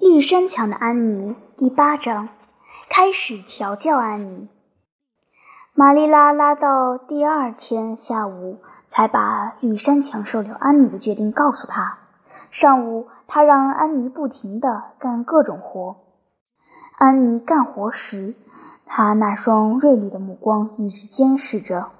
[0.00, 2.28] 绿山墙的安妮第八章
[2.90, 4.48] 开始调教安妮。
[5.72, 11.98] 玛丽拉拉到第二天下午才把绿山墙收留安妮的决定告诉她。
[12.50, 15.96] 上午，她让安妮不停地干各种活。
[16.98, 18.34] 安妮干活时，
[18.86, 21.90] 她那双锐利的目光一直监视着。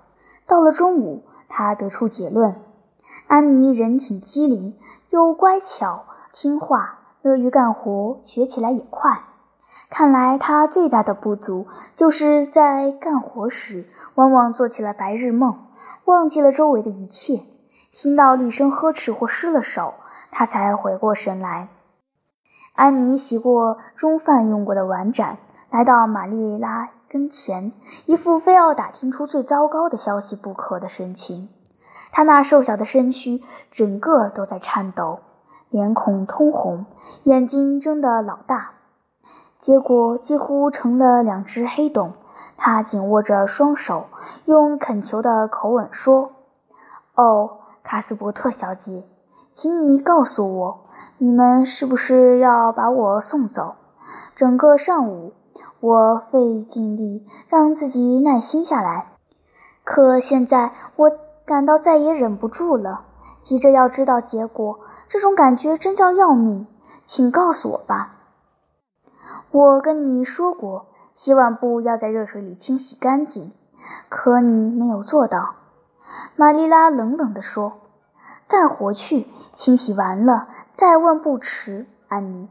[0.47, 2.57] 到了中午，她得出结论：
[3.29, 4.77] 安妮人挺机灵，
[5.11, 6.99] 又乖巧听话。
[7.25, 9.23] 乐于干活，学起来也快。
[9.89, 15.69] 看来他最大的不足就是在干活时，往往做起了白日梦，
[16.05, 17.41] 忘记了周围的一切。
[17.93, 19.95] 听到厉声呵斥或失了手，
[20.31, 21.69] 他才回过神来。
[22.75, 25.39] 安妮洗过中饭用过的碗盏，
[25.71, 27.73] 来到玛丽拉跟前，
[28.05, 31.49] 一副非要打听出最糟糕的消息不可的神情。
[32.13, 35.21] 她那瘦小的身躯整个都在颤抖。
[35.75, 36.87] 脸孔通红，
[37.25, 38.75] 眼睛睁得老大，
[39.59, 42.13] 结果几乎成了两只黑洞。
[42.57, 44.05] 他紧握着双手，
[44.45, 46.31] 用恳求的口吻说
[47.17, 49.03] ：“哦，卡斯伯特小姐，
[49.53, 50.85] 请你告诉我，
[51.19, 53.75] 你们是不是要把我送走？
[54.37, 55.33] 整个上午，
[55.81, 59.09] 我费尽力让自己耐心下来，
[59.83, 61.11] 可现在我
[61.45, 63.07] 感到再也忍不住了。”
[63.45, 66.67] 急着要知道结果，这种感觉真叫要命，
[67.05, 68.15] 请告诉我吧。
[69.51, 73.53] 我跟你说过，洗碗布要在热水里清洗干净，
[74.09, 75.57] 可你没有做到。
[76.37, 77.75] 玛丽拉冷冷地说
[78.49, 82.49] ：“干活去，清洗完了再问不迟。”安妮，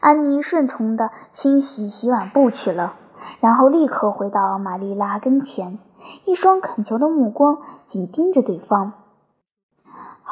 [0.00, 2.92] 安妮顺从地清洗洗碗布去了，
[3.40, 5.78] 然后立刻回到玛丽拉跟前，
[6.26, 8.92] 一双恳求的目光紧盯着对方。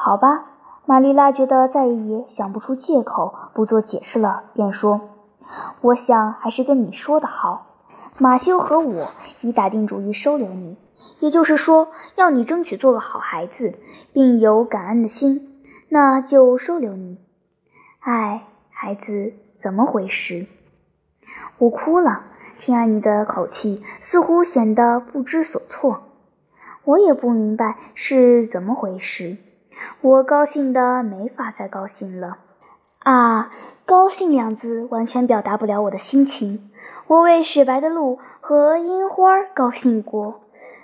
[0.00, 0.44] 好吧，
[0.86, 5.00] 玛丽拉觉得再也想不出借口不做解释了，便说
[5.82, 7.66] ：“我想还是跟你说的好。
[8.16, 9.08] 马修和我
[9.40, 10.76] 已打定主意收留你，
[11.18, 13.74] 也就是说，要你争取做个好孩子，
[14.12, 17.18] 并有感恩的心，那就收留你。
[17.98, 20.46] 哎，孩子，怎么回事？”
[21.58, 22.22] 我哭了，
[22.56, 26.04] 听安妮的口气似乎显得不知所措。
[26.84, 29.38] 我也不明白是怎么回事。
[30.00, 32.38] 我高兴的没法再高兴了，
[33.00, 33.50] 啊，
[33.84, 36.70] 高兴两字完全表达不了我的心情。
[37.06, 40.40] 我为雪白的路和樱花高兴过，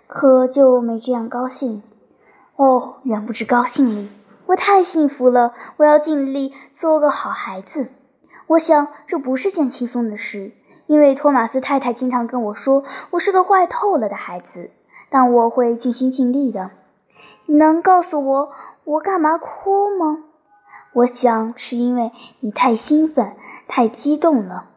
[0.07, 1.83] 可就没这样高兴。
[2.57, 4.11] 哦，远不止高兴里，
[4.47, 5.53] 我太幸福了。
[5.77, 7.89] 我要尽力做个好孩子。
[8.47, 10.53] 我想这不是件轻松的事，
[10.87, 14.71] 因为托马斯太太经常跟我说我是个坏透了的孩子，
[15.11, 16.71] 但我会尽心尽力的。
[17.47, 18.53] 你能告诉我？
[18.85, 20.25] 我干嘛哭吗？
[20.93, 23.35] 我想是因为你太兴奋、
[23.67, 24.71] 太激动了。”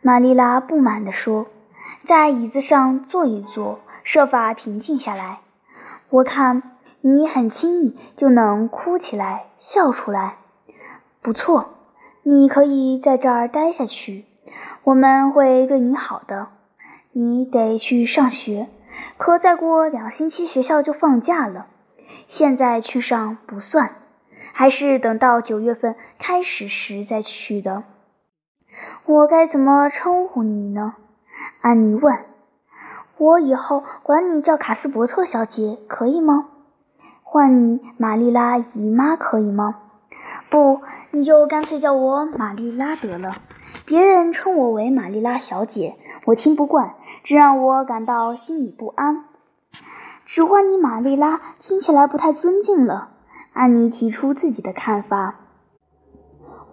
[0.00, 1.46] 玛丽拉不满地说
[2.06, 5.40] ，“在椅子上坐一坐，设法平静下来。
[6.08, 6.62] 我看
[7.02, 10.36] 你很轻易就能哭起来、笑出来。
[11.20, 11.74] 不错，
[12.22, 14.24] 你可以在这儿待下去，
[14.84, 16.48] 我们会对你好的。
[17.12, 18.68] 你得去上学，
[19.18, 21.66] 可再过两星期学校就放假了。”
[22.26, 23.96] 现在去上不算，
[24.52, 27.84] 还是等到九月份开始时再去的。
[29.06, 30.94] 我该怎么称呼你呢？
[31.60, 32.24] 安妮问。
[33.16, 36.48] 我以后管你叫卡斯伯特小姐可以吗？
[37.22, 39.82] 唤你玛丽拉姨妈可以吗？
[40.48, 40.80] 不，
[41.10, 43.42] 你就干脆叫我玛丽拉得了。
[43.84, 45.96] 别人称我为玛丽拉小姐，
[46.26, 49.24] 我听不惯，这让我感到心里不安。
[50.30, 53.12] 只唤你玛丽拉，听起来不太尊敬了。
[53.54, 55.36] 安妮提出自己的看法。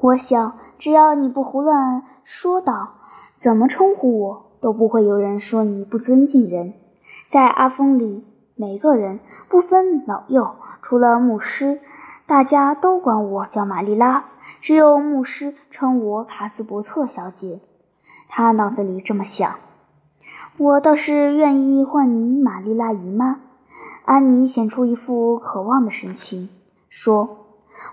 [0.02, 2.96] 我想，只要你不胡乱说道，
[3.38, 6.74] 怎么称呼我都不会有人说你不尊敬人。
[7.30, 11.80] 在阿峰里，每个人不分老幼，除了牧师，
[12.26, 14.26] 大家都管我叫玛丽拉。
[14.60, 17.62] 只有牧师称我卡斯伯特小姐。
[18.28, 19.56] 他脑子里这么想。
[20.58, 23.40] 我倒是愿意唤你玛丽拉姨妈。
[24.06, 26.50] 安妮显出一副渴望的神情，
[26.90, 27.48] 说：“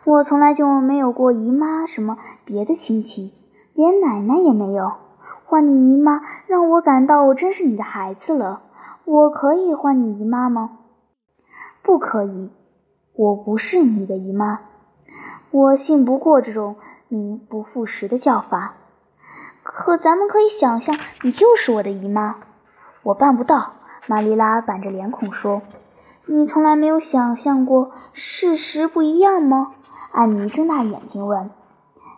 [0.05, 3.33] 我从来就没有过姨妈什么别的亲戚，
[3.75, 4.93] 连奶奶也没有。
[5.45, 8.63] 换你姨妈，让我感到我真是你的孩子了。
[9.05, 10.79] 我可以换你姨妈吗？
[11.83, 12.51] 不可以，
[13.15, 14.61] 我不是你的姨妈。
[15.51, 16.77] 我信不过这种
[17.09, 18.75] 名不副实的叫法。
[19.63, 22.37] 可咱们可以想象，你就是我的姨妈。”
[23.05, 23.73] 我办不到，
[24.07, 25.63] 玛丽拉板着脸孔说
[26.27, 29.75] ：“你从来没有想象过事实不一样吗？”
[30.11, 31.51] 安妮睁大眼睛问：“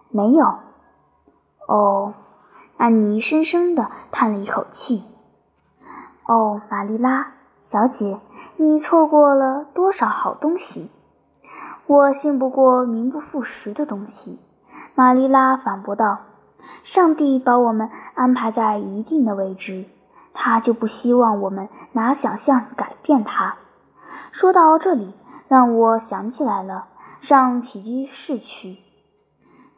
[0.09, 0.61] 没有。
[1.69, 2.15] 哦，
[2.77, 5.05] 安妮深深的叹了一口气。
[6.27, 8.19] 哦，玛丽拉小姐，
[8.57, 10.91] 你错过了多少好东西？
[11.87, 14.41] 我信不过名不副实的东西。
[14.95, 16.19] 玛丽拉反驳道
[16.83, 19.85] ：“上帝把我们安排在一定的位置，
[20.35, 23.57] 他就不希望我们拿想象改变它。”
[24.31, 25.15] 说到这里，
[25.49, 26.89] 让我想起来了，
[27.21, 28.79] 上起居室去。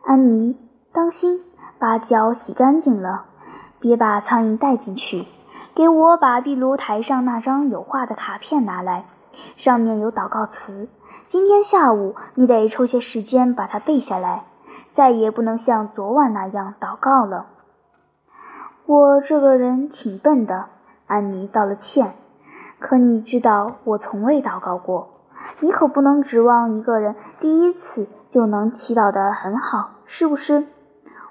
[0.02, 0.56] 安妮，
[0.92, 1.40] 当心，
[1.78, 3.26] 把脚洗干净了，
[3.78, 5.26] 别把苍蝇带进去。
[5.74, 9.04] 给我把壁炉台上那张有画的卡片拿来，
[9.56, 10.88] 上面有祷告词。
[11.26, 14.44] 今天下午你得抽些时间把它背下来，
[14.92, 17.46] 再也不能像昨晚那样祷告了。
[18.88, 20.66] 我这个人挺笨的，
[21.08, 22.14] 安妮道了歉。
[22.78, 25.08] 可你知道，我从未祷告过。
[25.58, 30.68] 你可不能指望一个人第一次就能祈祷得很好，是不是？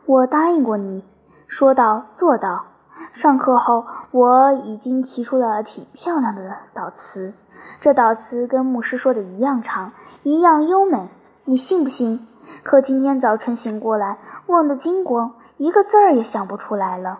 [0.06, 1.06] 我答应过你，
[1.48, 2.66] 说到做到。
[3.13, 7.34] 上课后，我已经提出了挺漂亮的祷词。
[7.80, 9.94] 这祷词跟牧师说的一样长，
[10.24, 11.07] 一样优美。
[11.46, 12.28] 你信不信？
[12.63, 14.18] 可今天早晨醒过来，
[14.48, 17.19] 忘得精光，一个字儿也想不出来了。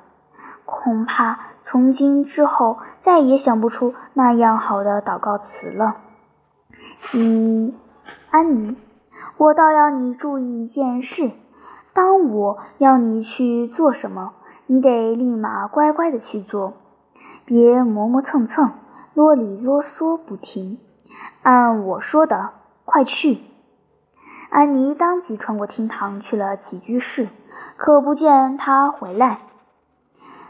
[0.66, 5.98] 恐怕从今之后再也想不出那样好的祷告词了。
[7.14, 7.74] 你，
[8.32, 8.76] 安妮，
[9.38, 11.32] 我倒要你注意一件事：
[11.94, 14.34] 当我要你去做什么？
[14.68, 16.74] 你得立马乖乖的去做，
[17.46, 18.72] 别磨磨蹭蹭、
[19.14, 20.80] 啰里啰嗦不停。
[21.44, 22.50] 按我说的，
[22.84, 23.42] 快去！
[24.50, 27.30] 安妮当即穿过厅堂去了起居室，
[27.78, 29.40] 可不见他回来。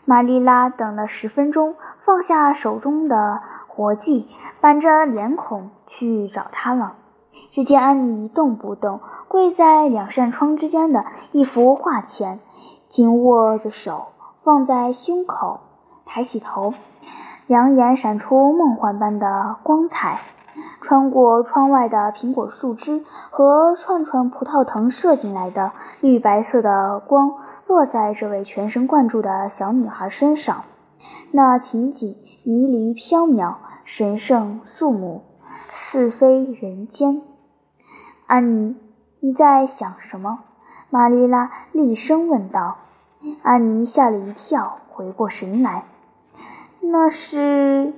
[0.06, 4.28] 玛丽拉等了十分钟，放下手中的活计，
[4.62, 6.94] 板着脸孔去找他了。
[7.50, 12.40] 只见安妮一动不动，跪在两扇窗之间的一幅画前。
[12.88, 14.07] 紧握着手
[14.44, 15.62] 放在胸口，
[16.06, 16.74] 抬起头，
[17.48, 20.22] 两眼闪出梦幻般的光彩。
[20.81, 25.71] 穿过窗外的苹果树枝和串串葡萄藤射进来的
[26.01, 27.35] 绿白色的光，
[27.67, 30.63] 落在这位全神贯注的小女孩身上。
[31.31, 35.23] 那情景迷离缥缈，神圣肃穆，
[35.69, 37.21] 似非人间。
[38.27, 38.75] 安妮，
[39.19, 40.39] 你在想什么？
[40.89, 42.77] 玛丽拉厉声问道。
[43.41, 45.85] 安妮吓了一跳，回过神来。
[46.79, 47.94] 那是……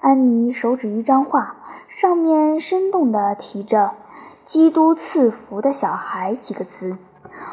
[0.00, 1.56] 安妮手指一张画，
[1.88, 3.94] 上面生动地提着
[4.46, 6.96] “基督赐福的小孩”几个字。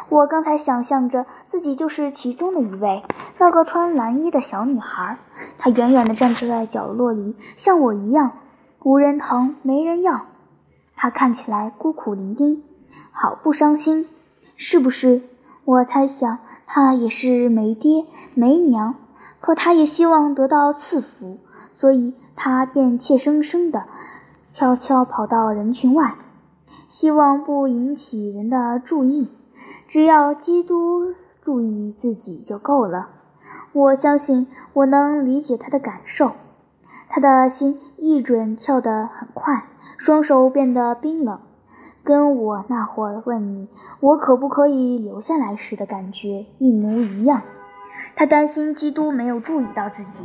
[0.10, 3.04] 我刚才想象着自己就是其中的一位，
[3.40, 5.18] 那个穿蓝衣的小女孩。
[5.58, 8.32] 她远远地站在角落里，像我一样，
[8.84, 10.28] 无人疼，没人要。
[10.96, 12.62] 她看起来孤苦伶仃，
[13.12, 14.08] 好不伤心，
[14.56, 15.24] 是不是？
[15.66, 16.40] 我猜想。
[16.68, 18.96] 他也是没爹没娘，
[19.40, 21.38] 可他也希望得到赐福，
[21.76, 23.86] 所以他便怯生生地
[24.52, 26.16] 悄悄跑到人群外，
[26.88, 29.32] 希望不引起人的注意。
[29.88, 33.10] 只要基督注意自己就够了。
[33.74, 36.34] 我相信我能理解他的感受。
[37.08, 39.66] 他的心一准跳得很快，
[39.98, 41.40] 双手变得冰冷。
[42.04, 43.68] 跟我那会儿问你
[44.00, 47.42] 我可不可以留下来时的感觉一模一样。
[48.16, 50.24] 他担心基督没有注意到自己，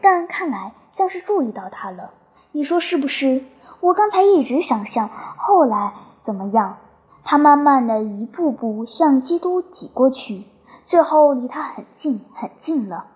[0.00, 2.10] 但看来像是注意到他了。
[2.52, 3.44] 你说是不是？
[3.80, 6.76] 我刚才一直想象后来怎么样。
[7.24, 10.44] 他慢慢的一步步向基督挤过去，
[10.84, 13.06] 最后离他很近很近了。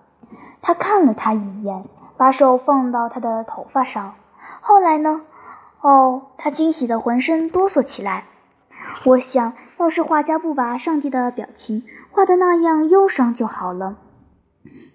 [0.63, 1.85] 他看了他一眼，
[2.17, 4.15] 把手放到他的头发上。
[4.61, 5.23] 后来呢？
[5.81, 8.27] 哦，他惊喜的浑身哆嗦起来。
[9.05, 11.83] 我想要是画家不把上帝的表情
[12.13, 13.97] 画的那样忧伤就好了。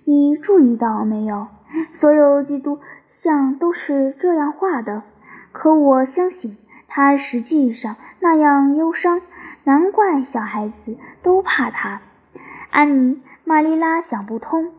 [0.04, 1.48] 你注意到没有？
[1.92, 5.04] 所有基督像都是这样画的。
[5.51, 9.22] 可我相信他实际上那样忧伤，
[9.63, 12.01] 难怪小孩子都怕他。
[12.70, 14.72] 安妮，玛丽拉想不通，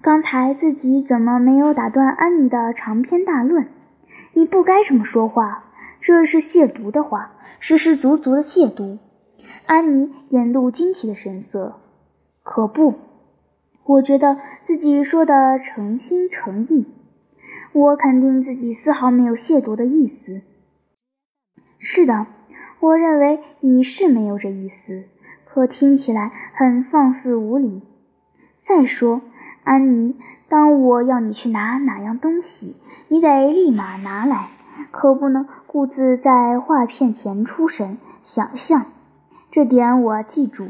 [0.00, 3.68] 刚才自己怎么没有打断安妮的长篇大论？
[4.34, 5.64] 你不该这么说话，
[6.00, 8.98] 这是亵渎的话，实实足足的亵渎。
[9.66, 11.80] 安妮眼露惊奇的神色，
[12.42, 12.94] 可不，
[13.88, 16.86] 我觉得自己说的诚心诚意，
[17.72, 20.42] 我肯定自己丝毫没有亵渎的意思。
[21.78, 22.26] 是的，
[22.80, 25.04] 我认为你是没有这意思，
[25.46, 27.80] 可听起来很放肆无礼。
[28.58, 29.22] 再说，
[29.64, 30.16] 安妮。
[30.50, 32.76] 当我要你去拿哪样东西，
[33.08, 34.48] 你得立马拿来，
[34.90, 38.86] 可不能顾自在画片前出神想象。
[39.50, 40.68] 这点我记住。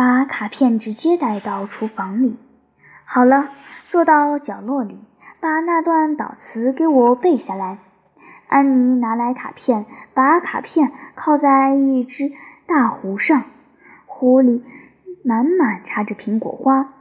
[0.00, 2.38] 把卡片直接带到厨房里。
[3.04, 3.50] 好了，
[3.86, 4.98] 坐到角落里，
[5.40, 7.80] 把那段祷词给我背下来。
[8.48, 12.32] 安妮拿来卡片，把卡片靠在一只
[12.66, 13.42] 大壶上，
[14.06, 14.64] 壶里
[15.22, 16.94] 满满插着苹果花，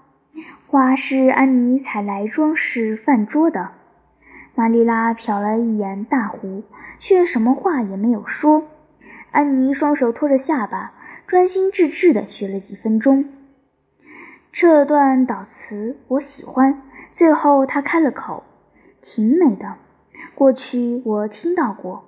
[0.67, 3.69] 花是安妮采来装饰饭桌的。
[4.55, 6.63] 玛丽拉瞟了一眼大壶，
[6.99, 8.63] 却什么话也没有说。
[9.31, 10.91] 安妮双手托着下巴。
[11.29, 13.23] 专心致志地学了几分钟，
[14.51, 16.81] 这段祷词我喜欢。
[17.13, 18.43] 最后他开了口，
[18.99, 19.75] 挺美的。
[20.33, 22.03] 过去我听到过，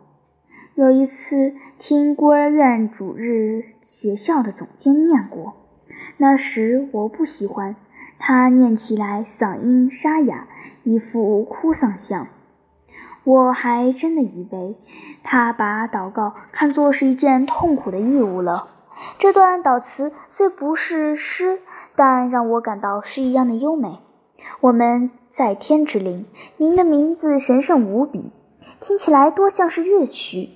[0.73, 5.53] 有一次听孤儿院主日学校的总监念过，
[6.17, 7.75] 那时我不喜欢
[8.17, 10.47] 他念起来嗓音沙哑，
[10.83, 12.27] 一副哭丧相。
[13.23, 14.75] 我还真的以为
[15.21, 18.80] 他把祷告看作是一件痛苦的义务了。
[19.17, 21.61] 这段祷词虽不是诗，
[21.95, 23.99] 但让我感到诗一样的优美。
[24.59, 26.25] 我们在天之灵，
[26.57, 28.31] 您的名字神圣无比，
[28.79, 30.49] 听起来多像是乐曲。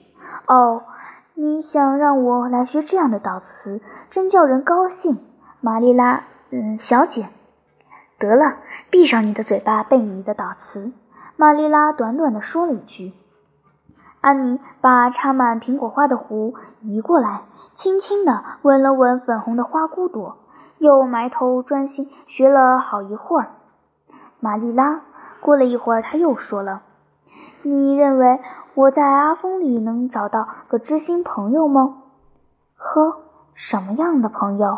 [0.48, 0.84] 哦，
[1.36, 5.20] 你想让我来学这样的祷词，真叫人高兴。
[5.62, 7.30] 玛丽拉，嗯，小姐，
[8.18, 8.58] 得了，
[8.90, 10.92] 闭上你的嘴巴，背你的祷词。
[11.36, 13.14] 玛丽拉短短的说了一句。
[14.22, 17.42] 安妮把插满苹果花的壶移过来。
[17.76, 20.38] 轻轻地吻了吻粉红的花骨朵，
[20.78, 23.52] 又埋头专心学了好一会儿。
[24.40, 25.02] 玛丽拉，
[25.42, 26.84] 过了一会儿，他又说了
[27.64, 28.40] ：“你认为
[28.76, 32.04] 我在阿峰里能找到个知心朋友吗
[32.78, 33.18] ？”“呵，
[33.54, 34.78] 什么样的朋友？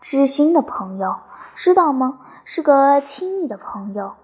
[0.00, 1.14] 知心的朋友，
[1.54, 2.18] 知道吗？
[2.44, 4.14] 是个亲密的朋友，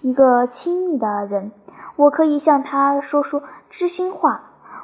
[0.00, 1.52] 一个亲密的人。
[1.96, 4.40] 我可以向他说说知心话。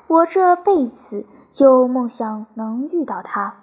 [0.09, 1.25] 我这辈子。”
[1.57, 3.55] 有梦想能遇到他。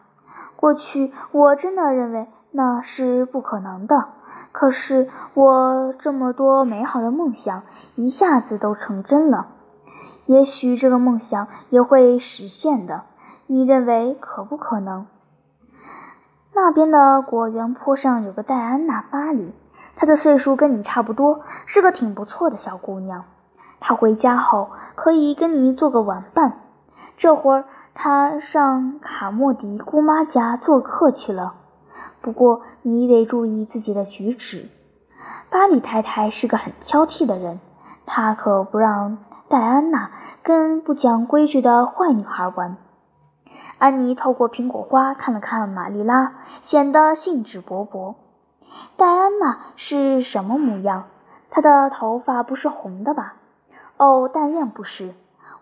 [0.56, 4.10] 过去我真的认为那是不可能的，
[4.52, 7.64] 可是我这么多美好的梦想
[7.96, 9.48] 一下子都成真了。
[10.26, 13.04] 也许这个梦想也会实现的。
[13.48, 15.08] 你认为可不可能？
[16.54, 19.56] 那边的果园坡上有个戴安娜·巴里，
[19.96, 23.24] 她的岁数跟你差不多，是个挺不错的小姑娘。
[23.80, 26.60] 她回家后可以跟你做个玩伴。
[27.16, 27.64] 这会儿。
[27.94, 31.54] 他上卡莫迪姑妈家做客去了，
[32.22, 34.70] 不过你得注意自己的举止。
[35.50, 37.60] 巴里太太是个很挑剔的人，
[38.06, 39.18] 她可不让
[39.48, 40.12] 戴安娜
[40.44, 42.78] 跟不讲规矩的坏女孩玩。
[43.80, 48.16] 安妮透过苹果花看了看玛丽拉，显得兴致勃勃。
[48.96, 51.06] 戴安娜是什么模样？
[51.50, 53.34] 她的头发不是红的吧？
[53.98, 55.14] 哦，但愿不是。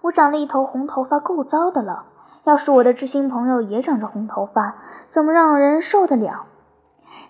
[0.01, 2.03] 我长了一头红头发，够糟的了。
[2.48, 4.75] 要是我的知心朋友也长着红头发，
[5.10, 6.46] 怎么让人受得了？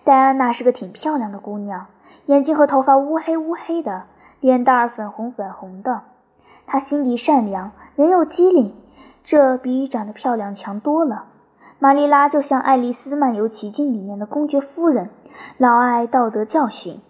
[0.04, 1.86] 戴安娜是个挺漂亮的姑娘，
[2.26, 4.04] 眼睛和头发乌黑乌黑的，
[4.38, 6.02] 脸蛋儿粉红粉红的。
[6.68, 8.76] 她心地善良，人又机灵，
[9.24, 11.24] 这比长得漂亮强多了。
[11.80, 15.10] 玛丽拉就像《爱丽丝漫游奇境》里面的公爵夫人，
[15.56, 17.00] 老爱道德教训。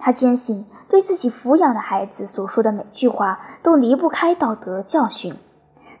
[0.00, 5.36] 她坚信，对自己抚养的孩子所说的每句话都离不开道德教训。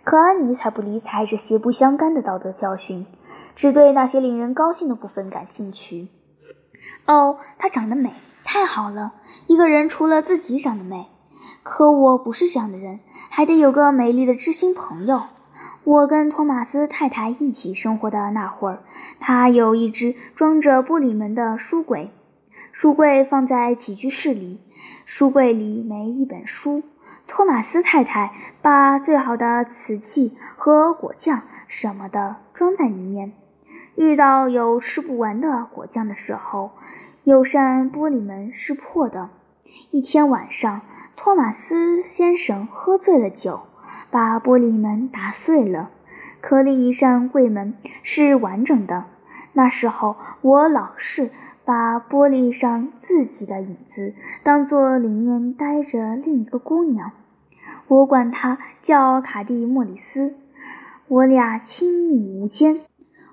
[0.04, 3.06] 可安妮才不理睬这些不相干的道德教训，
[3.54, 6.08] 只对那些令人高兴的部分感兴趣。
[7.06, 8.12] 哦，她长得美，
[8.44, 9.12] 太好了！
[9.46, 11.06] 一个人除了自己长得美，
[11.62, 12.98] 可我不是这样的人，
[13.30, 15.22] 还得有个美丽的知心朋友。
[15.84, 18.82] 我跟托马斯太太一起生活的那会儿，
[19.20, 22.10] 她有一只装着玻璃门的书柜，
[22.72, 24.60] 书柜放在起居室里，
[25.04, 26.82] 书柜里没一本书。
[27.34, 33.32] 托马斯太太把最好的瓷器和果酱什么的装在里面。
[33.96, 36.72] 遇到有吃不完的果酱的时候，
[37.24, 39.30] 有扇玻璃门是破的。
[39.90, 40.82] 一天晚上，
[41.16, 43.62] 托马斯先生喝醉了酒，
[44.10, 45.88] 把玻璃门打碎了，
[46.42, 47.72] 可另一扇柜门
[48.02, 49.06] 是完整的。
[49.54, 51.30] 那时候，我老是
[51.64, 57.10] 把玻璃上自己的影子当做里面待着另一个姑娘，
[57.88, 60.34] 我管他叫卡蒂莫里斯，
[61.08, 62.80] 我俩亲密无间。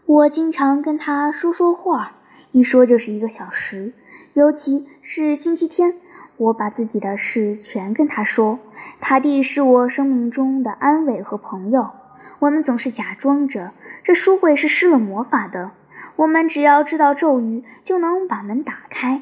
[0.05, 2.13] 我经常跟他说说话，
[2.51, 3.93] 一说就是一个小时，
[4.33, 5.95] 尤其是星期天，
[6.37, 8.59] 我把自己的事全跟他说。
[8.99, 11.91] 卡蒂是我生命中的安慰和朋友。
[12.39, 15.71] 我们总是假装着这书柜是施了魔法的。
[16.15, 19.21] 我们只要知道咒语，就能把门打开，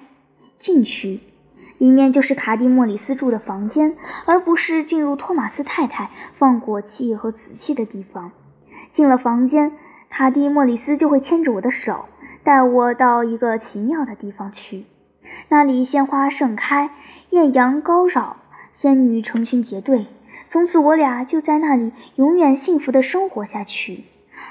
[0.57, 1.19] 进去。
[1.77, 8.31] 里面就是卡蒂莫里斯住的房间，而不是进入托马斯太太放果器和瓷器的地方。
[8.89, 9.73] 进了房间，
[10.09, 12.05] 卡蒂莫里斯就会牵着我的手，
[12.43, 14.85] 带我到一个奇妙的地方去。
[15.49, 16.89] 那里鲜花盛开，
[17.29, 18.37] 艳阳高照，
[18.73, 20.07] 仙女成群结队。
[20.49, 24.05] 从此，我俩就在那里永远幸福的生活下去。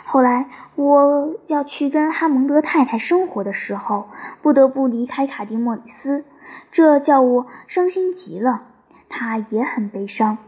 [0.05, 4.09] 后来，我要去跟哈蒙德太太生活的时候，
[4.43, 6.25] 不得不离开卡蒂莫里斯，
[6.71, 8.63] 这叫我伤心极了。
[9.09, 10.39] 他也很悲伤，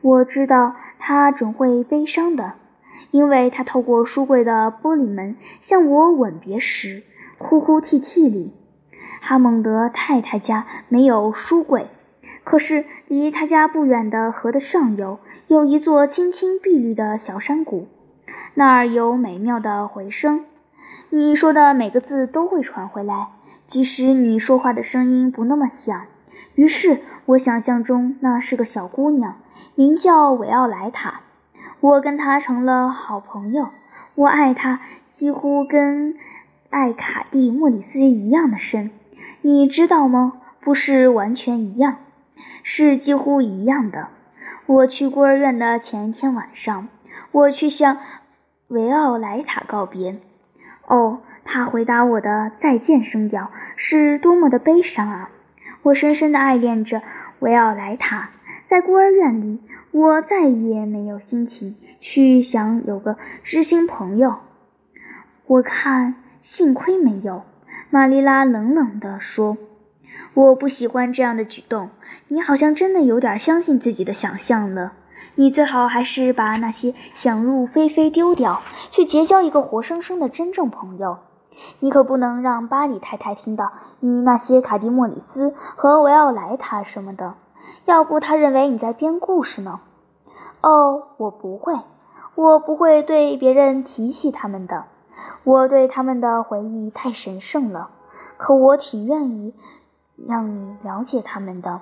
[0.00, 2.54] 我知道他准会悲伤的，
[3.10, 7.02] 因为他透过书柜的玻璃门向我吻别时，
[7.38, 8.54] 哭哭啼啼里。
[9.20, 11.88] 哈蒙德太太家没有书柜，
[12.42, 17.86] 可是离他家不远的河的上游有一座青青碧绿的小山谷，
[18.54, 20.46] 那儿有美妙的回声，
[21.10, 23.28] 你说的每个字都会传回来，
[23.64, 26.06] 即使你说话的声音不那么响。
[26.54, 29.36] 于是我想象中那是个小姑娘，
[29.74, 31.22] 名叫维奥莱塔，
[31.80, 33.70] 我跟她成了好朋友，
[34.14, 34.80] 我爱她
[35.10, 36.16] 几乎跟
[36.70, 38.90] 爱卡蒂莫里斯一样的深。
[39.42, 40.34] 你知道吗？
[40.60, 41.96] 不是完全一样，
[42.62, 44.08] 是几乎一样的。
[44.66, 46.88] 我去孤儿院的前一天晚上，
[47.32, 47.98] 我去向
[48.68, 50.18] 维奥莱塔告别。
[50.86, 55.30] 哦，他回答我的再见声调是多么的悲伤啊！
[55.82, 57.02] 我深深地爱恋着
[57.40, 58.30] 维奥莱塔，
[58.64, 59.60] 在孤儿院里，
[59.90, 64.36] 我再也没有心情去想有个知心朋友。
[65.46, 67.42] 我看，幸亏没有。
[67.90, 69.56] 玛丽拉冷冷地说
[70.34, 71.90] ：“我不喜欢这样的举动。
[72.28, 74.94] 你好像真的有点相信自己的想象了。
[75.36, 81.18] 你最好还是把那些想入非非丢掉，去结交一个活生生的真正朋友。
[81.80, 87.34] 你可不能让巴里太太听到你那些卡蒂莫里斯和维奥莱塔什么的，
[87.84, 89.80] 要不她认为你在编故事呢。
[90.60, 91.78] 哦，我不会，
[92.34, 94.84] 我不会对别人提起他们的。”
[95.44, 97.90] 我对他们的回忆太神圣了，
[98.36, 99.54] 可我挺愿意
[100.16, 101.80] 让你了解他们的。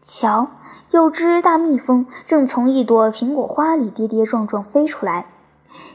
[0.00, 0.48] 瞧，
[0.90, 5.26] 有只大蜜蜂正从一朵苹果花里跌跌撞撞飞出来。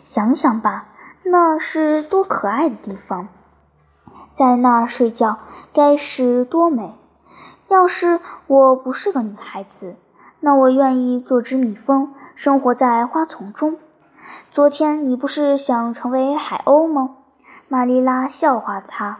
[0.06, 0.86] 想想吧，
[1.24, 3.28] 那是多可爱的地方，
[4.34, 5.40] 在那儿睡觉
[5.74, 6.94] 该是多美。
[7.68, 9.96] 要是我不是个女孩子，
[10.40, 13.78] 那我愿意做只蜜蜂，生活在花丛中。
[14.52, 17.16] 昨天你不是想成为海鸥吗？
[17.68, 19.20] 玛丽拉笑话他：“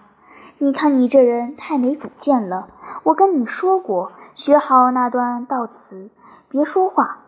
[0.60, 2.68] 你看你这人太没主见了。
[3.04, 6.10] 我跟你说过，学好那段悼词，
[6.50, 7.20] 别说话。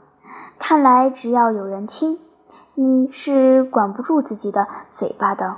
[0.60, 2.20] 看来只要有人听，
[2.76, 5.58] 你是管不住自己的嘴巴的。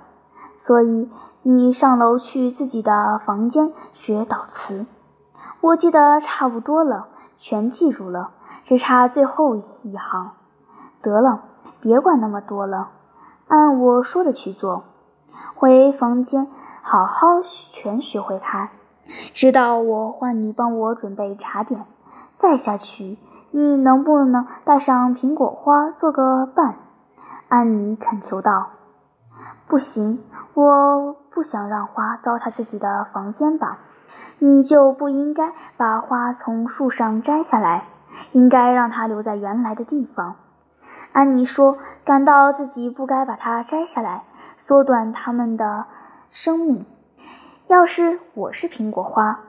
[0.57, 1.09] 所以
[1.41, 4.85] 你上楼去自己的房间学导词。
[5.61, 8.31] 我记得差不多了，全记住了，
[8.63, 10.31] 只差最后一行。
[11.01, 11.41] 得了。”
[11.81, 12.89] 别管那么多了，
[13.47, 14.85] 按我说的去做。
[15.53, 16.47] 回房间，
[16.81, 18.71] 好好全学会它，
[19.35, 21.85] 直到我换你帮我准备茶点。
[22.33, 23.19] 再下去，
[23.51, 26.77] 你能不能带上苹果花做个伴？
[27.47, 28.71] 安妮恳求道。
[29.67, 33.79] 不行，我不想让花糟蹋自己的房间吧。
[34.39, 37.85] 你就不应该把花从树上摘下来，
[38.31, 40.35] 应该让它留在原来的地方。
[41.11, 44.23] 安妮说：“感到自己不该把它摘下来，
[44.55, 45.85] 缩短它们的
[46.29, 46.85] 生命。
[47.67, 49.39] 要是我是苹果花，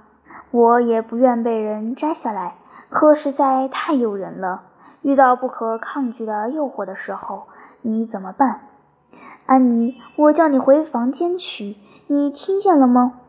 [0.51, 2.57] 我也不愿被人摘下来，
[2.89, 4.63] 可实在太诱人了。
[5.03, 7.47] 遇到不可抗拒的诱惑的时候，
[7.83, 8.61] 你怎么办？”
[9.47, 11.77] 安妮，我叫你回房间去，
[12.09, 13.21] 你听见了吗？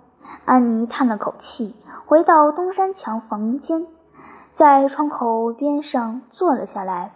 [0.46, 1.76] 安妮叹了口气，
[2.06, 3.86] 回到东山墙房间，
[4.54, 7.14] 在窗口边上坐了下来。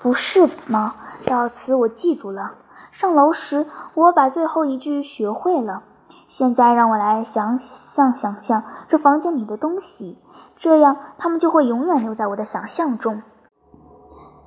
[0.00, 0.96] 不是吗？
[1.24, 2.52] 到此我记住了。
[2.90, 5.84] 上楼时我把最后一句学会了。
[6.26, 10.18] 现在让我来想象想象这房间里的东西，
[10.58, 13.22] 这样他们就会永远留在我的想象中。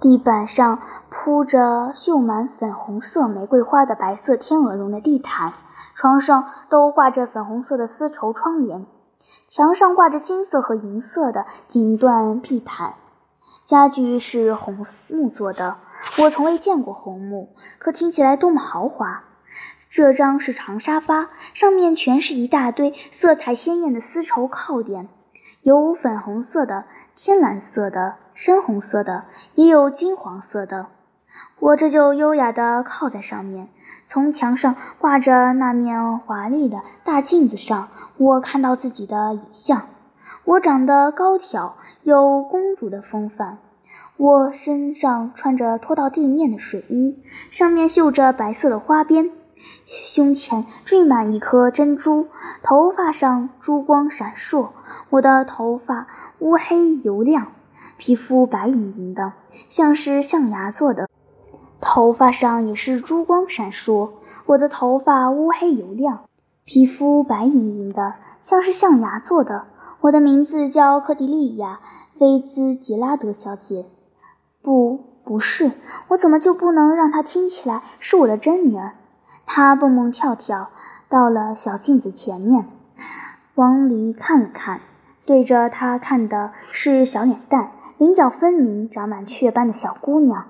[0.02, 5.54] 地板上铺着绣满粉红色玫瑰花的白色天鹅绒的地毯，
[5.95, 8.86] 床上都挂着粉红色的丝绸窗帘，
[9.47, 12.95] 墙上挂着金色和银色的锦缎地毯。
[13.63, 15.78] 家具是红木做的，
[16.17, 19.24] 我从未见过红木，可听起来多么豪华！
[19.89, 25.10] 这张是长沙发，上面全是一大堆色彩鲜艳的丝绸靠垫，
[25.63, 30.88] 有粉红色的、天蓝色的、深红色的，也有金黄色的。
[31.60, 33.69] 我这就优雅地靠在上面。
[34.08, 39.88] 从墙上挂着那面华丽的大镜子上，我看到自己的影像。
[40.43, 41.76] 我长得高挑。
[42.04, 43.60] 有公主的风范，
[44.17, 47.21] 我身上穿着拖到地面的睡衣，
[47.52, 49.30] 上面绣着白色的花边，
[49.86, 52.28] 胸前缀满一颗珍珠，
[52.63, 54.69] 头发上珠光闪烁。
[55.10, 56.08] 我的头发
[56.39, 57.47] 乌黑油亮，
[57.97, 59.34] 皮肤白莹莹的，
[59.67, 61.08] 像是象牙做的。
[61.80, 64.12] 头发上也是珠光闪烁。
[64.45, 66.26] 我的头发乌黑油亮，
[66.63, 69.65] 皮肤白莹莹的，像是象牙做的。
[70.02, 71.80] 我的名字叫克迪利亚·
[72.19, 73.86] 菲兹杰拉德小姐。
[74.62, 75.71] 不，不是，
[76.10, 78.95] 我怎么就不能让它听起来是我的真名儿？
[79.54, 80.70] 他蹦蹦跳跳
[81.10, 82.68] 到了小镜子前面，
[83.56, 84.80] 往里看了看，
[85.26, 90.46] 对着他看的是小脸蛋、棱角分明、长满雀斑的小姑娘。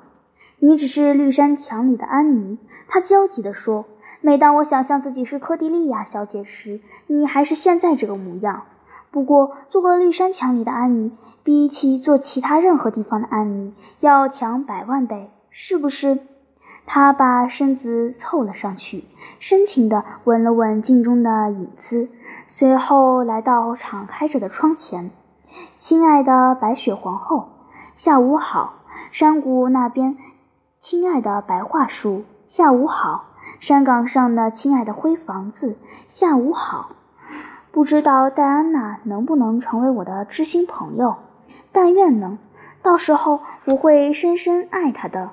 [0.60, 3.86] 你只是绿山墙里的安妮，他焦急地说。
[4.22, 8.66] 每当我想象自己是科迪利亚小姐时，你还是现在这个模样。
[9.10, 11.12] 不过，做个绿山墙里的安妮，
[11.44, 16.20] 比起做其他任何地方的安妮要强百万倍，是不是？
[16.86, 19.06] 他把身子凑了上去，
[19.40, 22.10] 深情地吻了吻镜中的影子，
[22.48, 25.10] 随后来到敞开着的窗前。
[25.78, 27.50] 亲爱的白雪皇后，
[27.96, 28.74] 下午好。
[29.12, 30.18] 山谷那边，
[30.80, 33.26] 亲爱的白桦树，下午好。
[33.60, 36.92] 山岗上的亲爱的灰房子，下午好。
[37.72, 41.16] 不知道戴安娜能不能成为我的知心朋友？
[41.72, 42.38] 但愿能，
[42.82, 45.32] 到时候我会深深爱她的。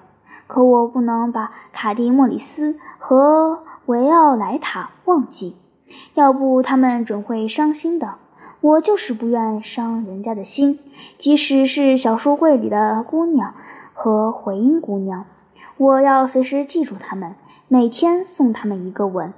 [0.49, 5.57] 可我不能把卡蒂莫里斯和维奥莱塔忘记，
[6.15, 8.15] 要不他们准会伤心的。
[8.61, 10.81] 我就是不愿伤人家的心，
[11.17, 13.55] 即使是小书柜里的姑娘
[13.95, 15.27] 和回音姑娘，
[15.77, 17.37] 我要随时记住他们，
[17.69, 19.33] 每天送他们一个吻。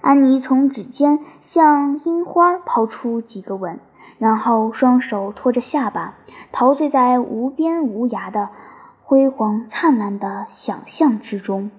[0.00, 3.78] 安妮从指尖向樱花抛出几个吻，
[4.18, 6.14] 然后双手托着下巴，
[6.50, 8.48] 陶醉在无边无涯的
[9.08, 11.70] 辉煌灿烂的想象之中。